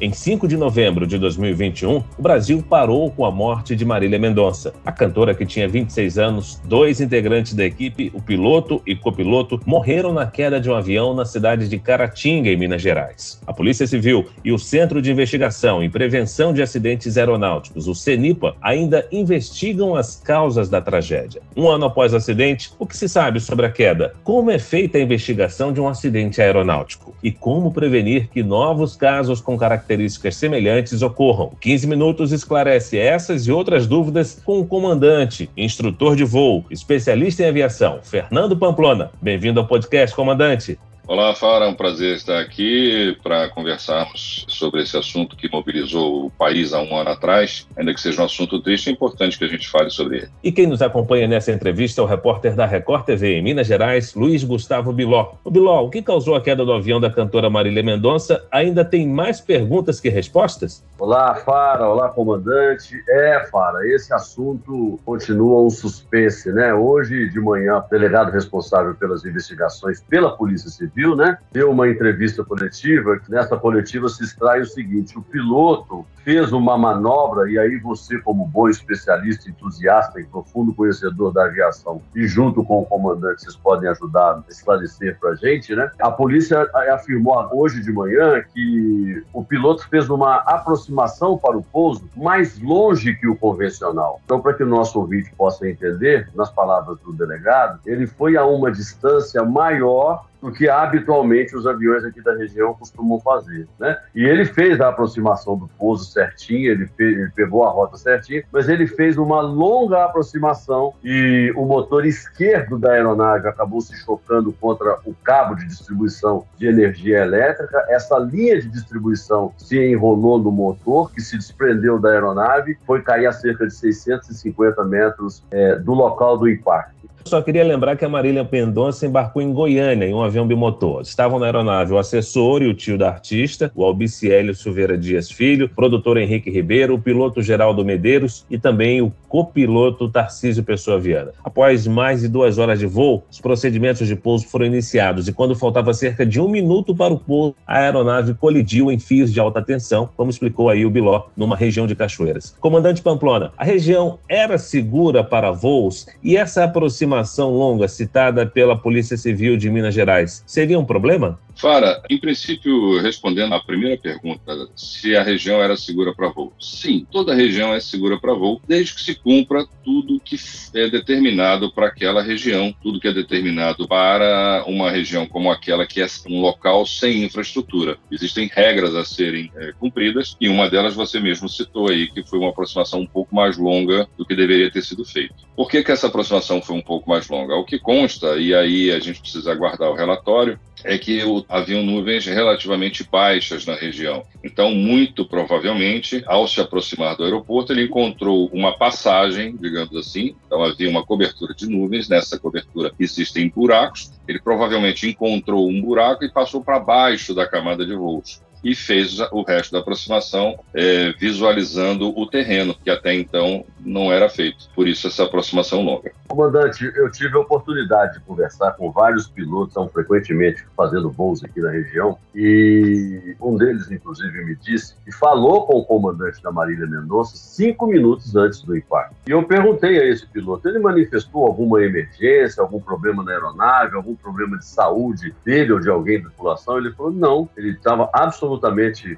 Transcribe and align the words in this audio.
em 0.00 0.14
5 0.14 0.48
de 0.48 0.56
novembro 0.56 1.06
de 1.06 1.18
2021, 1.18 2.02
o 2.16 2.22
Brasil 2.22 2.64
parou 2.66 3.10
com 3.10 3.26
a 3.26 3.30
morte 3.30 3.76
de 3.76 3.84
Marília 3.84 4.18
Mendonça. 4.18 4.72
A 4.84 4.90
cantora, 4.90 5.34
que 5.34 5.44
tinha 5.44 5.68
26 5.68 6.18
anos, 6.18 6.60
dois 6.64 7.02
integrantes 7.02 7.52
da 7.52 7.66
equipe, 7.66 8.10
o 8.14 8.22
piloto 8.22 8.80
e 8.86 8.96
copiloto, 8.96 9.60
morreram 9.66 10.10
na 10.10 10.26
queda 10.26 10.58
de 10.58 10.70
um 10.70 10.74
avião 10.74 11.12
na 11.12 11.26
cidade 11.26 11.68
de 11.68 11.78
Caratinga, 11.78 12.48
em 12.48 12.56
Minas 12.56 12.80
Gerais. 12.80 13.42
A 13.46 13.52
Polícia 13.52 13.86
Civil 13.86 14.26
e 14.42 14.52
o 14.52 14.58
Centro 14.58 15.02
de 15.02 15.12
Investigação 15.12 15.84
e 15.84 15.90
Prevenção 15.90 16.54
de 16.54 16.62
Acidentes 16.62 17.18
Aeronáuticos, 17.18 17.86
o 17.86 17.94
CENIPA, 17.94 18.56
ainda 18.62 19.06
investigam 19.12 19.94
as 19.94 20.16
causas 20.16 20.70
da 20.70 20.80
tragédia. 20.80 21.42
Um 21.54 21.68
ano 21.68 21.84
após 21.84 22.14
o 22.14 22.16
acidente, 22.16 22.72
o 22.78 22.86
que 22.86 22.96
se 22.96 23.06
sabe 23.06 23.38
sobre 23.38 23.66
a 23.66 23.70
queda? 23.70 24.14
Como 24.24 24.50
é 24.50 24.58
feita 24.58 24.96
a 24.96 25.02
investigação 25.02 25.74
de 25.74 25.80
um 25.80 25.88
acidente 25.88 26.40
aeronáutico? 26.40 27.14
E 27.22 27.30
como 27.30 27.70
prevenir 27.70 28.28
que 28.30 28.42
novos 28.42 28.96
casos 28.96 29.42
com 29.42 29.58
características 29.58 29.89
características 29.90 30.36
semelhantes 30.36 31.02
ocorram. 31.02 31.52
15 31.60 31.86
minutos 31.86 32.32
esclarece 32.32 32.96
essas 32.96 33.46
e 33.46 33.52
outras 33.52 33.86
dúvidas 33.86 34.40
com 34.44 34.60
o 34.60 34.66
comandante, 34.66 35.50
instrutor 35.56 36.14
de 36.14 36.24
voo, 36.24 36.64
especialista 36.70 37.42
em 37.42 37.48
aviação, 37.48 37.98
Fernando 38.02 38.56
Pamplona. 38.56 39.10
Bem-vindo 39.20 39.58
ao 39.58 39.66
podcast, 39.66 40.14
comandante. 40.14 40.78
Olá, 41.10 41.34
Fara, 41.34 41.64
é 41.64 41.68
um 41.68 41.74
prazer 41.74 42.14
estar 42.14 42.38
aqui 42.38 43.18
para 43.20 43.48
conversarmos 43.48 44.46
sobre 44.48 44.80
esse 44.80 44.96
assunto 44.96 45.34
que 45.34 45.50
mobilizou 45.50 46.26
o 46.26 46.30
país 46.30 46.72
há 46.72 46.80
um 46.80 46.96
ano 46.96 47.10
atrás. 47.10 47.66
Ainda 47.76 47.92
que 47.92 48.00
seja 48.00 48.22
um 48.22 48.26
assunto 48.26 48.62
triste, 48.62 48.90
é 48.90 48.92
importante 48.92 49.36
que 49.36 49.44
a 49.44 49.48
gente 49.48 49.68
fale 49.68 49.90
sobre 49.90 50.18
ele. 50.18 50.28
E 50.40 50.52
quem 50.52 50.68
nos 50.68 50.80
acompanha 50.80 51.26
nessa 51.26 51.50
entrevista 51.50 52.00
é 52.00 52.04
o 52.04 52.06
repórter 52.06 52.54
da 52.54 52.64
Record 52.64 53.06
TV 53.06 53.38
em 53.38 53.42
Minas 53.42 53.66
Gerais, 53.66 54.14
Luiz 54.14 54.44
Gustavo 54.44 54.92
Biló. 54.92 55.32
O 55.42 55.50
Biló, 55.50 55.84
o 55.84 55.90
que 55.90 56.00
causou 56.00 56.36
a 56.36 56.40
queda 56.40 56.64
do 56.64 56.72
avião 56.72 57.00
da 57.00 57.10
cantora 57.10 57.50
Marília 57.50 57.82
Mendonça 57.82 58.46
ainda 58.48 58.84
tem 58.84 59.04
mais 59.04 59.40
perguntas 59.40 59.98
que 59.98 60.08
respostas? 60.08 60.84
Olá, 60.96 61.34
Fara, 61.34 61.88
olá, 61.88 62.10
comandante. 62.10 63.02
É, 63.08 63.48
Fara, 63.50 63.84
esse 63.88 64.14
assunto 64.14 65.00
continua 65.04 65.60
um 65.60 65.70
suspense, 65.70 66.52
né? 66.52 66.72
Hoje 66.72 67.28
de 67.30 67.40
manhã, 67.40 67.78
o 67.78 67.90
delegado 67.90 68.30
responsável 68.30 68.94
pelas 68.94 69.24
investigações 69.24 70.00
pela 70.08 70.36
Polícia 70.36 70.70
Civil 70.70 70.99
viu, 71.00 71.16
né? 71.16 71.38
Deu 71.50 71.70
uma 71.70 71.88
entrevista 71.88 72.44
coletiva, 72.44 73.18
que 73.18 73.30
nessa 73.30 73.56
coletiva 73.56 74.08
se 74.08 74.22
extrai 74.22 74.60
o 74.60 74.66
seguinte: 74.66 75.18
o 75.18 75.22
piloto 75.22 76.04
fez 76.22 76.52
uma 76.52 76.76
manobra, 76.76 77.50
e 77.50 77.58
aí 77.58 77.78
você, 77.78 78.18
como 78.18 78.46
bom 78.46 78.68
especialista, 78.68 79.48
entusiasta 79.48 80.20
e 80.20 80.24
profundo 80.24 80.74
conhecedor 80.74 81.32
da 81.32 81.46
aviação, 81.46 82.02
e 82.14 82.26
junto 82.26 82.62
com 82.62 82.82
o 82.82 82.84
comandante, 82.84 83.42
vocês 83.42 83.56
podem 83.56 83.88
ajudar 83.88 84.32
a 84.32 84.42
esclarecer 84.50 85.18
para 85.18 85.30
a 85.30 85.34
gente, 85.34 85.74
né? 85.74 85.90
A 86.00 86.10
polícia 86.10 86.68
afirmou 86.92 87.30
hoje 87.52 87.80
de 87.80 87.90
manhã 87.90 88.42
que 88.52 89.24
o 89.32 89.42
piloto 89.42 89.88
fez 89.88 90.10
uma 90.10 90.36
aproximação 90.36 91.38
para 91.38 91.56
o 91.56 91.62
pouso 91.62 92.04
mais 92.14 92.60
longe 92.60 93.14
que 93.14 93.26
o 93.26 93.36
convencional. 93.36 94.20
Então, 94.24 94.40
para 94.40 94.52
que 94.52 94.62
o 94.62 94.66
nosso 94.66 94.98
ouvinte 95.00 95.32
possa 95.34 95.66
entender, 95.66 96.28
nas 96.34 96.50
palavras 96.50 96.98
do 97.00 97.12
delegado, 97.12 97.80
ele 97.86 98.06
foi 98.06 98.36
a 98.36 98.44
uma 98.44 98.70
distância 98.70 99.42
maior 99.42 100.26
do 100.40 100.52
que 100.52 100.68
habitualmente 100.68 101.56
os 101.56 101.66
aviões 101.66 102.04
aqui 102.04 102.20
da 102.22 102.34
região 102.34 102.74
costumam 102.74 103.20
fazer, 103.20 103.68
né? 103.78 103.98
E 104.14 104.24
ele 104.24 104.44
fez 104.44 104.80
a 104.80 104.88
aproximação 104.88 105.56
do 105.56 105.68
pouso 105.78 106.04
certinho, 106.04 106.70
ele, 106.70 106.86
fez, 106.86 107.18
ele 107.18 107.30
pegou 107.34 107.64
a 107.64 107.70
rota 107.70 107.96
certinha, 107.96 108.42
mas 108.52 108.68
ele 108.68 108.86
fez 108.86 109.18
uma 109.18 109.40
longa 109.40 110.04
aproximação 110.04 110.94
e 111.04 111.52
o 111.56 111.64
motor 111.64 112.06
esquerdo 112.06 112.78
da 112.78 112.92
aeronave 112.92 113.48
acabou 113.48 113.80
se 113.80 113.96
chocando 113.96 114.52
contra 114.52 114.98
o 115.04 115.14
cabo 115.22 115.54
de 115.54 115.66
distribuição 115.66 116.44
de 116.56 116.66
energia 116.66 117.18
elétrica. 117.18 117.84
Essa 117.88 118.18
linha 118.18 118.60
de 118.60 118.68
distribuição 118.68 119.52
se 119.56 119.78
enrolou 119.78 120.38
no 120.38 120.50
motor, 120.50 121.12
que 121.12 121.20
se 121.20 121.36
desprendeu 121.36 121.98
da 121.98 122.10
aeronave, 122.10 122.78
foi 122.86 123.02
cair 123.02 123.26
a 123.26 123.32
cerca 123.32 123.66
de 123.66 123.74
650 123.74 124.84
metros 124.84 125.42
é, 125.50 125.76
do 125.76 125.92
local 125.92 126.38
do 126.38 126.48
impacto. 126.48 126.99
Só 127.24 127.42
queria 127.42 127.62
lembrar 127.62 127.96
que 127.96 128.04
a 128.04 128.08
Marília 128.08 128.44
Pendonça 128.44 129.06
embarcou 129.06 129.42
em 129.42 129.52
Goiânia 129.52 130.06
em 130.06 130.14
um 130.14 130.22
avião 130.22 130.46
bimotor. 130.46 131.02
Estavam 131.02 131.38
na 131.38 131.46
aeronave 131.46 131.92
o 131.92 131.98
assessor 131.98 132.62
e 132.62 132.66
o 132.66 132.74
tio 132.74 132.96
da 132.96 133.08
artista, 133.08 133.70
o 133.74 133.84
Albiciélio 133.84 134.54
Silveira 134.54 134.96
Dias 134.96 135.30
Filho, 135.30 135.66
o 135.66 135.68
produtor 135.68 136.16
Henrique 136.16 136.50
Ribeiro, 136.50 136.94
o 136.94 137.00
piloto 137.00 137.42
Geraldo 137.42 137.84
Medeiros 137.84 138.44
e 138.50 138.58
também 138.58 139.02
o 139.02 139.12
copiloto 139.28 140.08
Tarcísio 140.08 140.64
Pessoa 140.64 140.98
Viana. 140.98 141.32
Após 141.44 141.86
mais 141.86 142.22
de 142.22 142.28
duas 142.28 142.58
horas 142.58 142.78
de 142.78 142.86
voo, 142.86 143.22
os 143.30 143.40
procedimentos 143.40 144.08
de 144.08 144.16
pouso 144.16 144.46
foram 144.48 144.66
iniciados 144.66 145.28
e 145.28 145.32
quando 145.32 145.54
faltava 145.54 145.92
cerca 145.92 146.24
de 146.26 146.40
um 146.40 146.48
minuto 146.48 146.94
para 146.94 147.12
o 147.12 147.18
pouso, 147.18 147.54
a 147.66 147.80
aeronave 147.80 148.34
colidiu 148.34 148.90
em 148.90 148.98
fios 148.98 149.32
de 149.32 149.38
alta 149.38 149.62
tensão, 149.62 150.08
como 150.16 150.30
explicou 150.30 150.68
aí 150.68 150.84
o 150.84 150.90
Biló, 150.90 151.24
numa 151.36 151.56
região 151.56 151.86
de 151.86 151.94
Cachoeiras. 151.94 152.56
Comandante 152.60 153.02
Pamplona, 153.02 153.52
a 153.56 153.64
região 153.64 154.18
era 154.28 154.58
segura 154.58 155.22
para 155.22 155.50
voos 155.50 156.06
e 156.22 156.36
essa 156.36 156.64
aproximação 156.64 157.09
aproximação 157.10 157.50
longa 157.50 157.88
citada 157.88 158.46
pela 158.46 158.76
Polícia 158.76 159.16
Civil 159.16 159.56
de 159.56 159.68
Minas 159.68 159.94
Gerais 159.94 160.42
seria 160.46 160.78
um 160.78 160.84
problema? 160.84 161.38
Fara, 161.60 162.00
em 162.08 162.16
princípio, 162.16 162.98
respondendo 163.02 163.54
à 163.54 163.60
primeira 163.60 163.94
pergunta, 163.94 164.66
se 164.74 165.14
a 165.14 165.22
região 165.22 165.62
era 165.62 165.76
segura 165.76 166.14
para 166.14 166.30
voo. 166.30 166.54
Sim, 166.58 167.06
toda 167.10 167.34
região 167.34 167.74
é 167.74 167.80
segura 167.80 168.18
para 168.18 168.32
voo, 168.32 168.62
desde 168.66 168.94
que 168.94 169.02
se 169.02 169.14
cumpra 169.14 169.66
tudo 169.84 170.18
que 170.18 170.36
é 170.74 170.88
determinado 170.88 171.70
para 171.70 171.88
aquela 171.88 172.22
região, 172.22 172.74
tudo 172.82 172.98
que 172.98 173.08
é 173.08 173.12
determinado 173.12 173.86
para 173.86 174.64
uma 174.66 174.90
região 174.90 175.26
como 175.26 175.50
aquela 175.50 175.86
que 175.86 176.00
é 176.00 176.06
um 176.30 176.40
local 176.40 176.86
sem 176.86 177.24
infraestrutura. 177.24 177.98
Existem 178.10 178.50
regras 178.50 178.94
a 178.94 179.04
serem 179.04 179.52
é, 179.54 179.72
cumpridas 179.78 180.38
e 180.40 180.48
uma 180.48 180.70
delas 180.70 180.94
você 180.94 181.20
mesmo 181.20 181.46
citou 181.46 181.90
aí, 181.90 182.10
que 182.10 182.22
foi 182.22 182.38
uma 182.38 182.48
aproximação 182.48 183.00
um 183.00 183.06
pouco 183.06 183.34
mais 183.34 183.58
longa 183.58 184.08
do 184.16 184.24
que 184.24 184.34
deveria 184.34 184.70
ter 184.70 184.82
sido 184.82 185.04
feito. 185.04 185.34
Por 185.54 185.68
que, 185.68 185.84
que 185.84 185.92
essa 185.92 186.06
aproximação 186.06 186.62
foi 186.62 186.74
um 186.74 186.80
pouco 186.80 187.10
mais 187.10 187.28
longa? 187.28 187.54
O 187.54 187.66
que 187.66 187.78
consta, 187.78 188.38
e 188.38 188.54
aí 188.54 188.90
a 188.90 188.98
gente 188.98 189.20
precisa 189.20 189.52
aguardar 189.52 189.90
o 189.90 189.94
relatório, 189.94 190.58
é 190.84 190.96
que 190.96 191.22
haviam 191.50 191.82
nuvens 191.82 192.24
relativamente 192.26 193.02
baixas 193.02 193.66
na 193.66 193.74
região. 193.74 194.22
Então, 194.44 194.70
muito 194.70 195.24
provavelmente, 195.24 196.22
ao 196.26 196.46
se 196.46 196.60
aproximar 196.60 197.16
do 197.16 197.24
aeroporto, 197.24 197.72
ele 197.72 197.84
encontrou 197.84 198.48
uma 198.52 198.78
passagem, 198.78 199.56
digamos 199.56 199.94
assim. 199.96 200.36
Então, 200.46 200.62
havia 200.62 200.88
uma 200.88 201.04
cobertura 201.04 201.52
de 201.52 201.66
nuvens. 201.68 202.08
Nessa 202.08 202.38
cobertura 202.38 202.92
existem 203.00 203.48
buracos. 203.48 204.12
Ele 204.28 204.40
provavelmente 204.40 205.08
encontrou 205.08 205.68
um 205.68 205.82
buraco 205.82 206.24
e 206.24 206.30
passou 206.30 206.62
para 206.62 206.78
baixo 206.78 207.34
da 207.34 207.48
camada 207.48 207.84
de 207.84 207.94
voos 207.94 208.40
e 208.62 208.74
fez 208.74 209.18
o 209.32 209.42
resto 209.42 209.72
da 209.72 209.78
aproximação 209.78 210.58
é, 210.74 211.12
visualizando 211.12 212.16
o 212.18 212.26
terreno, 212.26 212.74
que 212.74 212.90
até 212.90 213.14
então 213.14 213.64
não 213.80 214.12
era 214.12 214.28
feito. 214.28 214.68
Por 214.74 214.86
isso, 214.86 215.06
essa 215.06 215.24
aproximação 215.24 215.82
longa. 215.82 216.12
Comandante, 216.28 216.84
eu 216.94 217.10
tive 217.10 217.36
a 217.36 217.40
oportunidade 217.40 218.14
de 218.14 218.20
conversar 218.20 218.72
com 218.72 218.90
vários 218.90 219.26
pilotos, 219.26 219.74
tão 219.74 219.88
frequentemente 219.88 220.64
fazendo 220.76 221.10
voos 221.10 221.42
aqui 221.42 221.60
na 221.60 221.70
região, 221.70 222.18
e 222.34 223.34
um 223.40 223.56
deles, 223.56 223.90
inclusive, 223.90 224.44
me 224.44 224.54
disse 224.56 224.94
que 225.04 225.10
falou 225.10 225.66
com 225.66 225.78
o 225.78 225.84
comandante 225.84 226.42
da 226.42 226.52
Marília 226.52 226.86
Mendonça 226.86 227.36
cinco 227.36 227.86
minutos 227.86 228.36
antes 228.36 228.62
do 228.62 228.76
impacto. 228.76 229.14
E 229.26 229.30
eu 229.30 229.42
perguntei 229.42 229.98
a 229.98 230.06
esse 230.06 230.26
piloto, 230.26 230.68
ele 230.68 230.78
manifestou 230.78 231.46
alguma 231.46 231.82
emergência, 231.82 232.62
algum 232.62 232.80
problema 232.80 233.22
na 233.24 233.32
aeronave, 233.32 233.96
algum 233.96 234.14
problema 234.14 234.58
de 234.58 234.66
saúde 234.66 235.34
dele 235.44 235.72
ou 235.72 235.80
de 235.80 235.88
alguém 235.88 236.20
da 236.20 236.28
tripulação? 236.28 236.78
Ele 236.78 236.92
falou, 236.92 237.12
não, 237.12 237.48
ele 237.56 237.70
estava 237.70 238.08
absolutamente 238.12 238.49